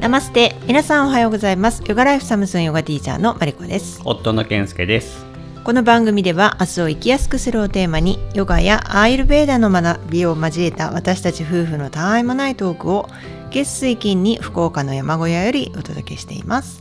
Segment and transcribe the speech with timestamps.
[0.00, 1.82] ナマステ皆さんおはようございます。
[1.86, 4.00] ヨガライフサムスンヨガティーチャーのマリコです。
[4.02, 5.26] 夫の健介です。
[5.62, 13.10] この番組では明日を生きやすくするをテーマにヨガやアーユルベーダの学びを交えた私たち夫婦のたわいもないトークを
[13.50, 16.80] 月水金に福岡の山小屋よりお届けしています。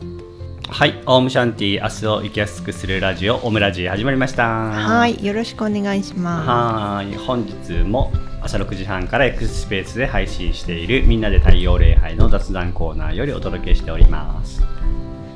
[0.70, 1.04] はい。
[1.06, 4.48] オウムシャンティ明日を生きやすくするラジオオムラジ始まりました。
[4.48, 5.26] はい。
[5.26, 6.48] よろしくお願いします。
[6.48, 7.14] はい。
[7.18, 14.62] 本日も朝6時半から X スペースで配信しているみんなで太陽礼拝の雑談コーナーよりお届けしております。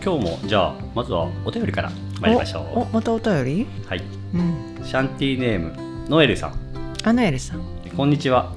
[0.03, 3.61] 今日もじゃあまずはお便りから参りましょおおまたお便り？
[3.63, 4.01] うはい。
[4.33, 4.85] うん。
[4.85, 5.73] シャンティネーム
[6.09, 6.53] ノエルさん。
[7.03, 7.61] アナエルさん。
[7.95, 8.51] こんにちは。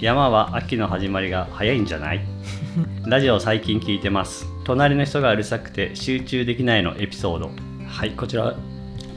[0.00, 2.20] 山は秋の始まりが早いんじゃない？
[3.06, 4.46] ラジオ最近聞いてます。
[4.64, 7.50] 隣の人がうるさくて集中できないのエピソード。
[7.86, 8.54] はいこちら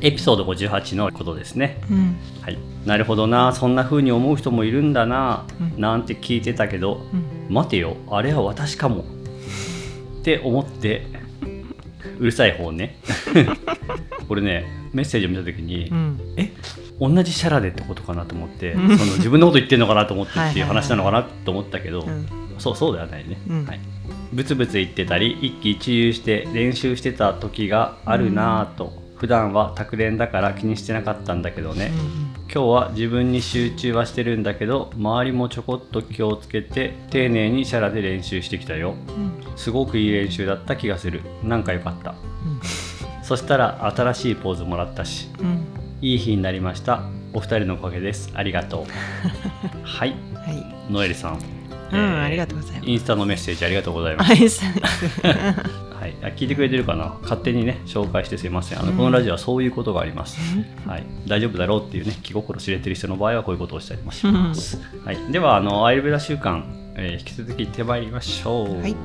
[0.03, 1.81] エピソード58のことですね。
[1.89, 2.17] うん。
[2.41, 2.57] はい。
[2.85, 3.53] なるほどな。
[3.53, 5.81] そんな風に思う人もいるんだな、うん。
[5.81, 7.53] なんて聞いてたけどうん。
[7.53, 7.95] 待てよ。
[8.11, 9.05] あれは私かも。
[10.19, 11.07] って思って
[12.19, 12.97] うるさい方ね。
[14.27, 16.19] これねメッセージを見た時に、うん。
[16.35, 16.51] え？
[16.99, 18.97] 同じシャラでってことかなと思って、うん。
[18.97, 22.27] その自分のこと言ってるのかなと思ってっていう はいはいはい話なのかなと思ったけど、うん。
[22.59, 23.65] そうそうではないね、うん。
[23.65, 23.79] はい、
[24.33, 31.93] ブツブツ言ってたり一喜一憂して練習してた時があるなぁと、普段は卓練だから気にしてなかったんだけどね、
[32.53, 38.95] 今日は自分に集中はしてるんだけど周りもちょこっと気をつけて丁寧にシャラで練習してきたよ。
[39.07, 39.57] うん。
[39.57, 41.21] すごくいい練習だった気がする。
[41.41, 42.15] なんか良かった。
[43.23, 45.29] そしたら新しいポーズもらったし。
[46.01, 47.03] いい日になりました。
[47.31, 48.29] お二人のおかげです。
[48.33, 48.85] ありがとう。
[49.87, 50.09] はい。
[50.35, 50.91] はい。
[50.91, 51.39] ノエルさん、
[51.93, 52.89] うんありがとうございます。
[52.89, 54.33] インスタのメッセージありがとうございます、
[56.23, 57.17] はいそうはい、あ聞いてくれてるかな？
[57.21, 58.79] 勝手にね紹介してすいません。
[58.79, 58.97] あの、うん。
[58.97, 60.39] このラジオはそういうことがあります、
[60.87, 68.81] はい、大丈夫だろうっていうね気心知れてる人の場合はこういうことをしたりもします、はい、ではあのアイルベダ週間、えー引き続き行ってまいりましょう。
[68.81, 68.95] はい、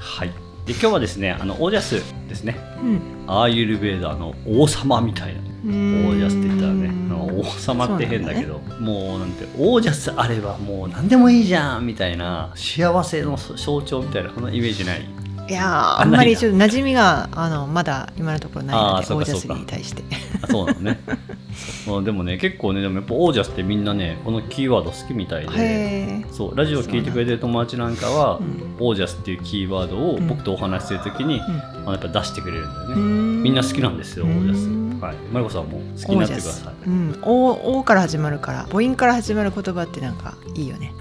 [0.00, 0.28] はい、
[0.64, 2.56] で今日はですねあのオージャスですね。
[2.82, 3.00] うん。
[3.26, 5.40] アーユルベーダーの王様みたいな。
[5.66, 15.04] オージャスって言ったらね王様って変だけどもうなんてオージャスあればもう何でもいいじゃんみたいな幸せの象徴みたいなそんなイメージない
[15.48, 16.36] いやーあんまり。
[16.36, 20.02] ちょっと馴染みがあのまだ今のところないのでオージャスに対して。
[20.42, 21.00] あそうなのね。
[21.86, 26.26] そうでもね結構ねでもやっぱオージャスってみんなねこのキーワード好きみたいで。
[26.32, 31.42] そうラジオを聞いてくれてる友達なんかは、うんオージャスっていうキーワードをうん僕とお話しするときに、うん。
[31.42, 33.42] あのやっぱ出してくれるんだよね、うん。
[33.42, 35.16] みんな好きなんですよオージャうんスはい。
[35.32, 36.74] マリコさんも好きになってください。
[36.86, 40.92] うん、おおから始まるから母音から始まる言葉ってなんかいいよね。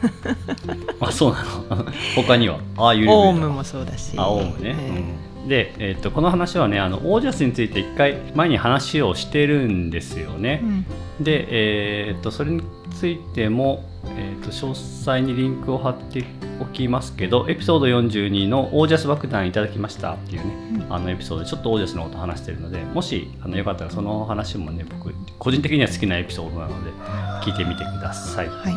[0.99, 1.85] あそうなの？
[2.15, 2.59] 他には？
[2.77, 4.13] ああいうオウムもそうだし。
[4.17, 5.03] あオウムね、え
[5.43, 5.47] うん。
[5.47, 10.61] で、えっとこの話はねあのオージャスについて一回前に話をしてるんですよね。
[10.63, 10.85] え、うん。
[11.23, 11.47] で、
[12.09, 12.61] えー、とそれに
[12.91, 26.91] ついても、えー、と詳細にリンクを貼っておきますけどエピソード42の「オージャス爆弾いただきました」っていうね、あのエピソードでちょっとオージャスのこと話してるのでもしあのよかったらその話もね僕個人的には好きなエピソードなので
[27.43, 28.47] 聞いてみてください。
[28.47, 28.73] はい。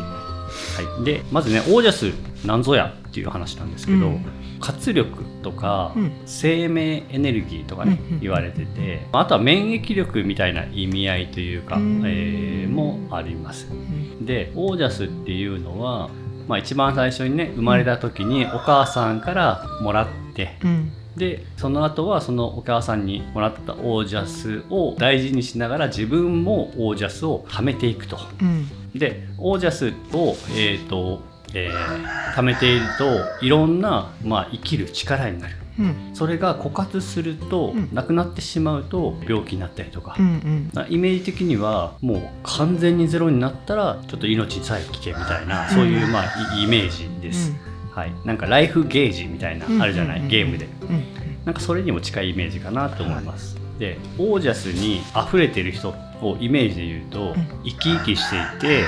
[0.49, 2.11] はい、でまずねオージャス
[2.45, 4.25] なんぞやっていう話なんですけど、うん。
[4.59, 6.11] 活力とか、うん。
[6.25, 12.01] 生命エネルギーとかね、うんうん言われててあとは免疫力みたいな意味合いというか、うん。
[12.05, 13.67] えーもあります。
[13.71, 14.25] うん。
[14.25, 16.09] でオージャスっていうのは、
[16.49, 20.91] まあ、一番最初にね生まれた時にお母さんからもらって、うん。
[21.15, 28.17] でその後はそのお母さんにもらったオージャスを大事にしながら自分もオージャスをはめていくと。
[28.41, 28.67] うん。
[28.95, 31.21] でオージャスを、えーと
[31.53, 35.95] えー貯めているといろんな、まあ、生きる力になるうん。
[36.13, 37.89] それが枯渇すると、うん。
[37.93, 40.15] なくなってしまうと病気になったりとか。
[40.19, 46.23] う、んイメージ的にはもう完全にゼロになったらちょっと命さえ危険みたいなそういう、まあ、
[46.55, 47.53] イイメージです、
[47.91, 49.81] はい、なんかライフゲージみたいな、うん。
[49.81, 50.27] あるじゃない、うん。
[50.27, 50.67] ゲームで。
[50.81, 50.95] うん。
[50.95, 51.03] うん。
[51.45, 55.89] なんかそれにも近いイメージかなと思います、でオージャスに溢れてる人
[56.21, 57.47] をイメージで言うと、ん。
[57.63, 58.83] 生き生きしていて、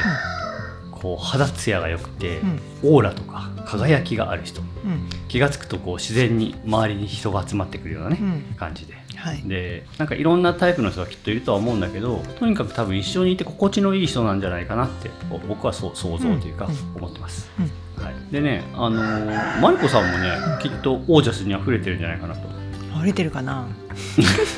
[1.01, 2.59] こう肌ツヤが良くて、うん。
[2.83, 4.61] オーラとか輝きがある人。
[4.61, 5.09] うん。
[5.27, 8.55] 気が付くとこう自然に周りに人が集まってくるようなね、うん。
[8.57, 8.93] 感じで。
[9.15, 9.41] はい。
[9.43, 16.95] でなんかいろんなタイプの人がきっといるとは思うんだけどとにかく多分一緒にいて心地のいい人なんじゃないかなってお僕はそう想像というかうん。
[16.97, 17.61] 思ってます、う
[18.01, 18.03] ん。
[18.03, 20.31] はい、でねあのーマリコさんもね
[20.61, 22.49] きっとオージャスに溢れてるんじゃないかなと。
[22.97, 23.67] 溢れてるかな？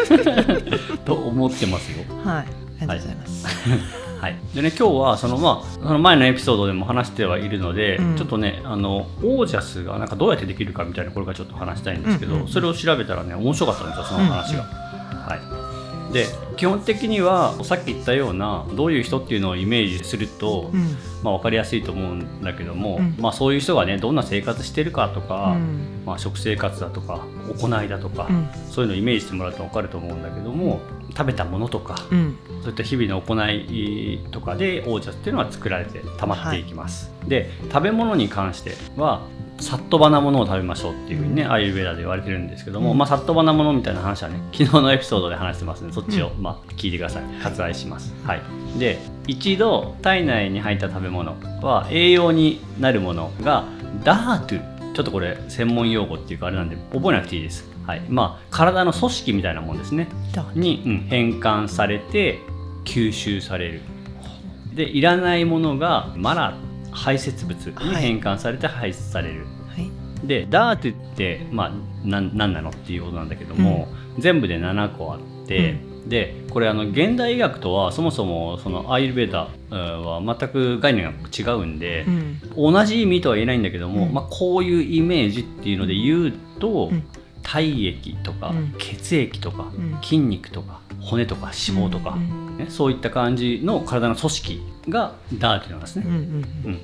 [1.05, 2.03] と思ってますよ。
[2.23, 2.45] はい。
[2.45, 2.45] あ
[2.81, 3.69] りがとうございます。
[3.69, 3.79] はい、
[4.55, 8.15] でね今日はそのまあその前のエピソードでも話してはいるので、うん。
[8.15, 12.47] ちょっとねあのオージャスがなんかどうやってできるかみたいなこれからちょっと話したいんですけど、うんうん。
[12.47, 14.63] それを調べたらね面白かったんですよその話が。
[14.63, 16.25] はい、で
[16.57, 20.97] 基本的にはさっき言ったようなどういう人っていうのをイメージすると、うん。
[21.23, 23.15] まあ、分かりやすいと思うんだけども、うん。
[23.17, 26.03] まあ、そういう人がねどんな生活してるかとか、うん。
[26.05, 27.25] まあ、食生活だとか
[27.57, 28.49] 行いだとか、うん。
[28.69, 30.81] そういうのをイメージしてもらうと分かると思うんだけども
[31.15, 32.37] 食べたものとか、うん。
[32.61, 39.21] そういった日々の行いとかでオージャスっていうのは作られて溜まっていきます、で食べ物に関しては
[39.59, 42.97] さっとばなものを食べましょうっていうふうにね、アイルベーダで言われてるんですけども、うん。
[42.97, 47.23] まあ、さっとばなものみたいな話はね 昨日のエピソードで話してますのでそっちを、まあ、聞いてください。
[47.43, 48.41] 割愛します、はい、
[48.77, 53.65] で一度体内に入った食べ物は栄養になるものが
[54.03, 58.01] ダートゥちょっとこれ専門用語っていうかあれなんで覚えなくていいです、はい。
[58.09, 60.07] まあ、体の組織みたいなもんですね。
[60.33, 62.39] だに、うん変換されて
[62.85, 63.81] 吸収される。
[64.73, 66.55] でいらないものがマラ
[66.91, 68.01] 排泄物にはい。
[68.01, 70.27] 変換されて排出される、はい。
[70.27, 71.71] でダートって、まあ、
[72.07, 73.87] なんなのっていうことなんだけども、
[74.19, 82.73] 全部で7個あって、でこれあの現代医学とはそもそもそのアイルベーダうんは全く概念が違うんでう、ん。
[82.73, 84.13] 同じ意味とは言えないんだけども、うん。
[84.13, 87.03] まあ、こういうイメージっていうので言うと、うん。
[87.41, 88.75] 体液とか、うん。
[88.77, 89.97] 血液とか、うん。
[90.01, 96.05] 筋肉とか骨とか脂肪とか、うんね、そういった感じの体の組織がダーティなんですね。
[96.05, 96.79] うん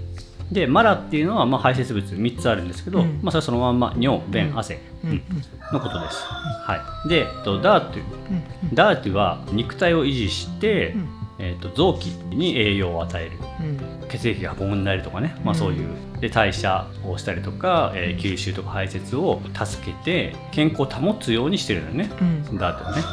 [0.52, 3.20] でマラっていうのはまあ排泄物3つあるんですけど、うん。
[3.22, 4.60] まあ、それはそのまんま尿便、うん。
[4.60, 5.10] 汗、うん。
[5.12, 5.24] うん。
[5.72, 6.24] のことです。
[6.26, 8.76] はい、でえっとダーティうん。
[8.76, 11.10] ダーティは肉体を維持して、うん。
[11.40, 13.38] えっと臓器に栄養を与える。
[13.62, 14.08] うん。
[14.10, 15.88] 血液が運んだりとかね、まあ、そういう、
[16.20, 22.58] で代謝をしたりとか、えー吸収とか排泄を助けて健康を保つようにしてるのよね、うん。
[22.58, 23.04] ダーティはね。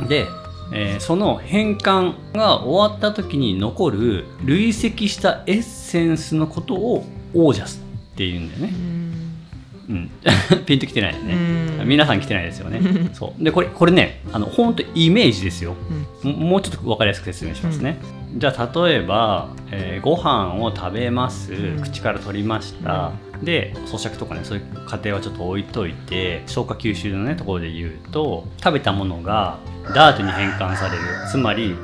[0.00, 0.08] うん。
[0.08, 0.26] で、
[0.72, 7.04] えーその変換が終わった時に残る累積したエッセンスのことを
[7.34, 7.80] オージャス
[8.14, 8.72] っていうんだよね。
[9.88, 10.10] うん、
[10.66, 11.34] ピンときてないよね。
[11.80, 13.10] うん皆さん来てないですよね。
[13.14, 15.74] そうでこれこれねあの本当イメージですよ。
[16.24, 17.98] うんももうちょっと分かりやすく説明しますね。
[18.36, 21.82] じゃあ例えば、えーご飯を食べます、うん。
[21.82, 29.58] 口から取りました、で咀嚼とかねそういう過程はちょっと置いといて消化吸収のねところで言うと食べたものが
[29.94, 31.02] ダートに変換される。
[31.30, 31.74] つまり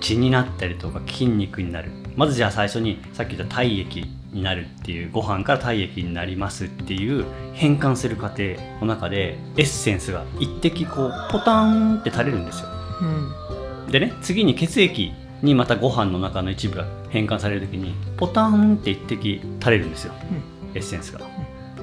[0.00, 1.90] 血になったりとか筋肉になる。
[2.16, 7.24] まずじゃあ最初にさっき言った体液になるっていうご飯から体液になりますっていう
[7.54, 12.68] 変換する過程の中でエッセンスが一滴こうポタンって垂れるんですよ。
[13.86, 13.90] うん。
[13.90, 15.12] でね次に血液
[15.44, 20.14] にまたご飯の中の一部が変換される時にポタンって一滴垂れるんですよ。
[20.74, 21.20] エッセンスが。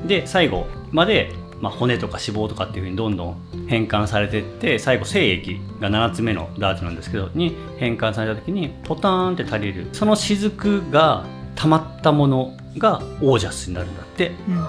[0.06, 9.88] で最後まで、まあ、骨とか脂肪とかっていうふうにどんどん変換されてって最後精液が7つ目のダーツなんですけどに変換された時にポターンって垂れる。
[9.94, 11.26] その雫が
[11.56, 14.32] 溜まったものがオージャスになるんだって。
[14.50, 14.66] うん。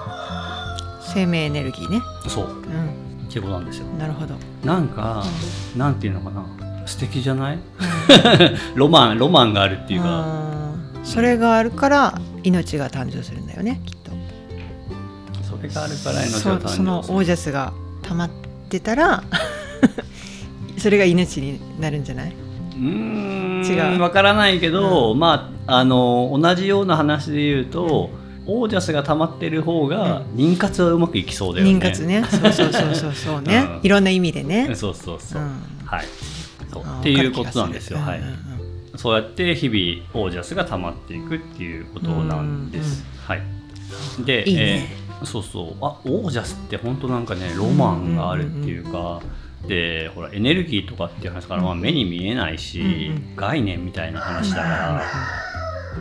[1.13, 2.01] 生命エネルギーね。
[2.27, 2.45] そう。
[2.45, 2.53] うん。
[3.27, 3.87] っていうことなんですよ。
[3.97, 4.35] なるほど。
[4.63, 5.23] なんか、
[5.75, 6.45] なんていうのかな
[6.85, 7.59] 素敵じゃない？
[8.75, 10.53] ロマンロマンがあるっていうか、うん
[11.03, 14.11] それがあるから命が誕生するんだよねきっと。
[15.43, 16.75] それがあるから命そが誕生する。
[16.77, 18.29] そのオージャスが溜まっ
[18.69, 19.21] てたら
[20.77, 22.31] それが命になるんじゃない？
[22.31, 24.01] うーん違う。
[24.01, 28.09] わからないけど、まああの同じような話で言うと、
[28.45, 31.71] オージャスが溜まってる方が妊活はうまくいきそうだよね。
[31.73, 32.23] 妊活ね。
[32.29, 33.79] そうそうそうそうそうね、 うん。
[33.83, 35.41] いろんな意味でね、そうそうそう。
[35.41, 35.61] うん。
[35.85, 36.05] はい。
[36.81, 37.99] っていうことなんですよ。
[37.99, 38.21] はい。
[38.95, 43.05] そうやって日々オージャスが溜まっていくっていうことなんです。
[43.25, 43.41] はい。
[44.25, 45.75] で、いいねえーそうそう。
[45.81, 49.21] あ、オージャスって本当なんかねロマンがあるっていうか。
[49.67, 52.83] でほらエネルギーとかっていう話から、まあ、目に見えないし、う
[53.33, 55.03] ん概念みたいな話だから、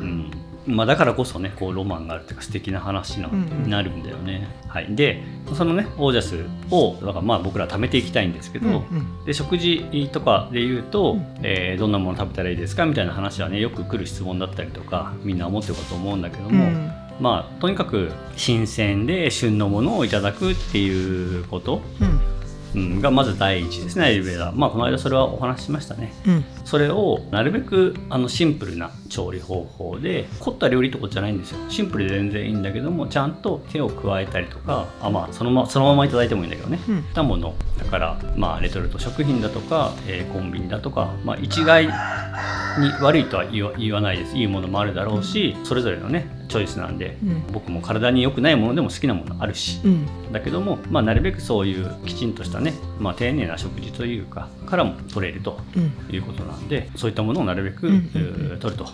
[0.00, 0.21] うん
[0.66, 4.48] まあ、だからこそねこうロマンがあるっていうか素敵な話な,、なるんだよね。
[4.68, 5.22] はい、で
[5.54, 9.24] そのねオージャスをだからまあ僕ら貯めていきたいんですけど、うんうん。
[9.24, 11.26] で食事とかで言うと、うん。
[11.42, 16.92] えーどんなもの食べたらいいですかみたいな話はねよく来る質問だったりとかみんな思ってるかと思うんだけども、うん。
[17.20, 22.31] まあとにかく新鮮で旬のものをいただくっていうこと、うん
[22.74, 24.56] うん、がまず第一ですねアイルベーダー。
[24.56, 26.12] まあこの間それはお話ししましたね。
[26.26, 26.44] うん。
[26.64, 31.58] それをなるべくあのシンプルな調理方法で凝った料理とじゃないんですよ。
[31.68, 36.78] シンプルで全然いいんだけどもちゃんと手を加えたりとかあまあそのまそのままいただいてもいいんだけどね。
[36.88, 36.98] うん。
[37.00, 37.54] ったもの。
[37.78, 41.88] だからまあレトルト食品だとか、えーコンビニだとか、まあ、一概
[42.78, 44.36] に悪いとは言わないです。
[44.36, 47.42] いいものもあるだろうしそれぞれのねチョイスなんで、うん。
[47.52, 49.80] 僕も体に良くないものでも好きなものあるし。
[49.84, 50.32] うん。
[50.32, 56.14] だけども、まあ、なるべくそういうきちんとしたね、まあ、丁寧な食事というかからも取れるとうん。
[56.14, 58.88] いうことなんでそういったものをなるべく、うん取ると。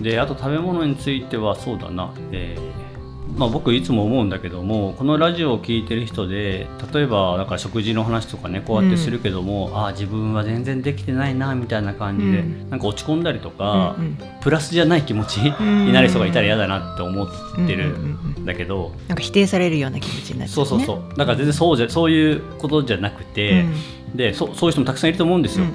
[0.00, 2.87] であと食べ物についてはそうだな、えー
[3.36, 12.70] まあ、僕いつも思うんだけどもこのラジオを聴いてる人で例えばなんか食事の話とかねこうやってするけども、ああ自分は全然できてないなみたいな感じで、うん。
[12.70, 14.18] なんか落ち込んだりとか、うんうん。
[14.40, 17.28] プラスじゃない気持ちになる人がいたら嫌だなって思っ
[17.66, 21.16] てるうんうんうんんだけど、なんか否定されるような気持ちになっちゃそうそうそう。
[21.16, 23.64] だから全然そうじゃそういうことじゃなくて、
[24.14, 25.66] でそそういう人もたくさんいると思うんですよ。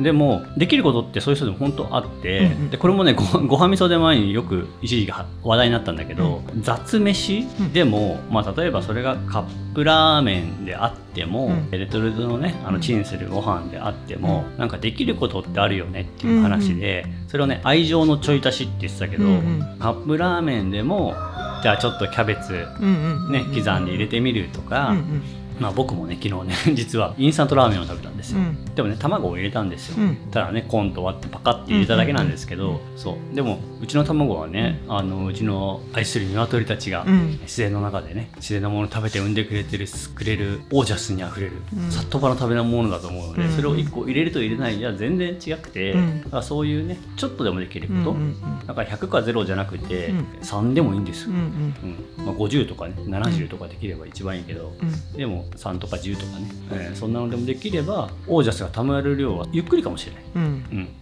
[0.00, 11.70] でもできることってそういう人でも本当あって、うんうんでこれもねごごはみそで前によく一時期は話題になったんだけど、雑飯でも、まあ、例えばそれがカップラーメンであっても、うん。
[11.70, 21.14] レトルトのねあのチンするご飯であっても、なんかできることってあるよねっていう話で、それをね愛情のちょい足しって言ってたけど、うんうんカップラーメンでも
[21.62, 25.22] じゃあちょっとキャベツうんうんうんね、刻んで入れてみるとか、うんうん。
[25.60, 28.74] まあ、僕もね昨日ね 実はインスタントラーメンを食べたんですよ、うん。
[28.74, 30.16] でもね卵を入れたんですよ、うん。
[30.30, 33.36] ただねコンと割ってパカッて入れただけなんですけど、そう。
[33.36, 37.30] でもうちの卵はねあのうちの愛する鶏たちがうん。
[37.42, 41.90] 自然の中でね自然なものを食べて産んでくれてるくれるオージャスにあふれる、うん。
[41.90, 43.50] さっとばの食べなものだと思うので、うん。
[43.50, 46.22] それを1個入れると入れないじゃ全然違くて、うん。
[46.22, 50.18] だからそういうねちょっとでもできること、うんうんだから100か0じゃなくて、うん。
[50.42, 51.96] 3でもいいんですよ、うんうん。
[52.18, 52.26] うん。
[52.26, 55.16] まあ、50とかね70とかできれば一番いいけど、うん。
[55.16, 60.42] でも3とか10とかね、えーそんなのでもできればオージャスがたまる量はゆっくりかもしれない、うん。
[60.42, 60.46] う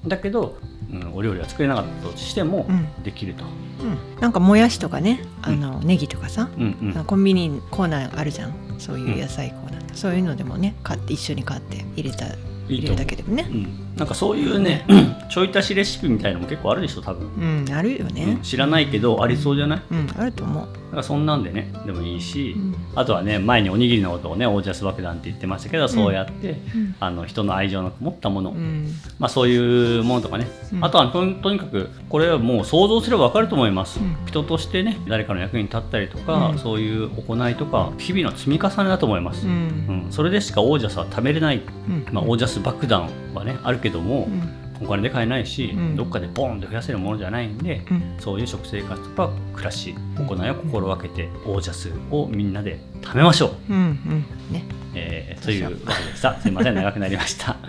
[0.07, 0.59] ん、だけど、
[0.93, 3.03] うん、お料理は作れなかったとしてもうん。
[3.03, 4.21] できると、うん。
[4.21, 7.05] なんかもやしとかねあのネギとかさうんうん。
[7.05, 8.55] コンビニコーナーあるじゃん。
[8.79, 13.49] そういう野菜コーナー、そういうのでもね買って一緒に買って入れたい入れるだけでもね。
[13.51, 14.87] うん、なんかそういうね
[15.29, 17.29] ちょい足しレシピみたいのも結構あるでしょ多分、
[17.67, 18.25] うんあるよね。
[18.25, 19.83] うん、知らないけどありそうじゃない？
[19.91, 22.75] うんあると思う、だからそんなんでねでもいいし、うん。
[22.95, 26.95] あとはね前におにぎりのことをねオージャス爆弾って言ってましたけど、そうやってうん。
[27.01, 28.89] あの人の愛情のこもったもの、うん。
[29.19, 30.85] まあ、そういうものとかね、うん。
[30.85, 34.17] あとはとにとにかくこれはもう想像すれば分かると思います、うん。
[34.27, 36.59] 人としてね誰かの役に立ったりとか、うん。
[36.59, 39.57] そういう行いとか日々の積み重ねだと思います、ううん。
[39.57, 42.07] んそれでしかオージャスは貯めれない、うん。
[42.13, 44.69] まあ、オージャス爆弾はねあるけども、うん。
[44.81, 45.97] お金で買えないし、うん。
[45.97, 48.17] どっかでボーンと増やせるものじゃないんで、うん。
[48.19, 54.25] そういう食生活とか暮らし行いを心がけてオージャスをみんなで貯めましょう、うんうん。
[54.53, 54.65] ね。
[54.95, 55.77] えーというわけ
[56.11, 56.41] でした。
[56.41, 57.57] すいません長くなりました。
[57.63, 57.69] は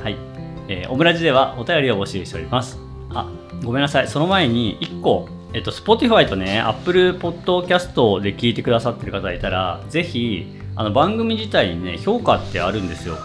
[0.00, 0.02] い。
[0.02, 0.16] はい、
[0.68, 2.78] えーオムラジではお便りを募集しております。
[3.14, 3.30] あ、
[3.64, 4.08] ごめんなさい。
[4.08, 10.46] その前に1個、えっと、Spotify とね、Apple Podcast で聞いてくださってる方いたら、ぜひ、
[10.76, 13.16] あの番組自体にね、評価ってあるんですよ。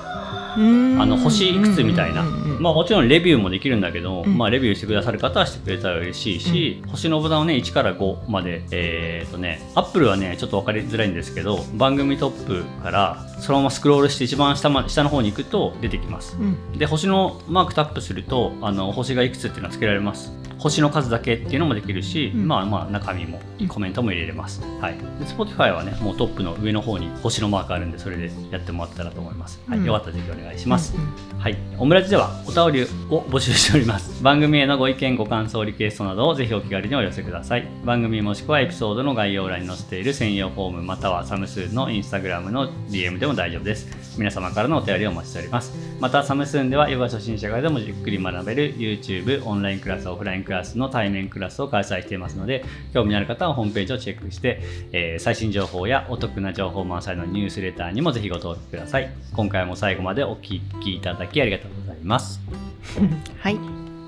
[0.56, 4.38] あの星いくつみたいな、まあ、もちろんレビューもできるんだけど、うん。
[4.38, 16.38] まあ、レビューしてくださる方はしてくれたら嬉しいし、星のボタンをね1から5までえっ、とねアップルはねちょっと分かりづらいんですけど番組トップからそのままスクロールして一番下,、ま、下の方に行くと出てきます。
[16.40, 16.78] うん。
[16.78, 20.32] で星のマークタップするとあの星がいくつっていうのはつけられます
[20.64, 22.48] 星の数だけっていうのもできるし、うん。
[22.48, 29.80] まあまあ中身もコメントも入れれます、はい、で Spotify はねもうトップの上の方に星のマークあるんでそれでやってもらったらと思います、はい。
[29.80, 29.86] うん。
[29.86, 34.14] よかったらぜひお願いします、うんはい、オムラジではお便りを募集しております。
[34.24, 37.68] 番組へのご意見、ご感想、リクエストなどをぜひお気軽にお寄せください。
[37.84, 44.03] 番組もしくはエピソードの概要欄に載せている専用フォームまたはサムスーンのインスタグラムの DM でも大丈夫です。
[44.18, 45.74] 皆様からのお便りをお待ちしております。
[46.00, 59.10] またサムスーンではヨガ初心者がでもじっくり学べる YouTube、オンラインクラス、オフラインクラスの対面クラスを開催していますので、興味のある方はホームページをチェックして、えー最新情報やお得な情報満載のニュースレターにもぜひご登録ください。
[59.34, 62.42] 今回も最後までお聞きいただきありがとうございます。
[63.40, 63.58] はい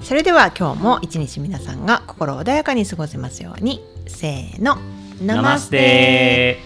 [0.01, 4.77] それでは今日も一日皆さんが心穏やかに過ごせますようにせーの
[5.21, 6.59] ナマステ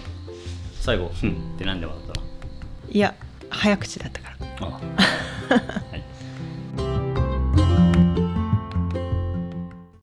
[0.80, 2.26] 最後、ふんってなんで笑ったの？
[2.90, 3.14] いや
[3.50, 4.36] 早口だったから。
[4.60, 5.82] あ。